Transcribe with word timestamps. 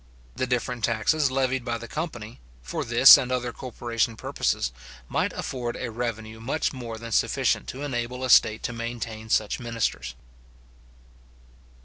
The 0.35 0.47
different 0.47 0.83
taxes 0.83 1.29
levied 1.29 1.63
by 1.63 1.77
the 1.77 1.87
company, 1.87 2.39
for 2.63 2.83
this 2.83 3.17
and 3.19 3.31
other 3.31 3.53
corporation 3.53 4.15
purposes, 4.17 4.71
might 5.07 5.31
afford 5.33 5.75
a 5.75 5.91
revenue 5.91 6.39
much 6.39 6.73
more 6.73 6.97
than 6.97 7.11
sufficient 7.11 7.67
to 7.67 7.83
enable 7.83 8.23
a 8.23 8.31
state 8.31 8.63
to 8.63 8.73
maintain 8.73 9.29
such 9.29 9.59
ministers. 9.59 10.15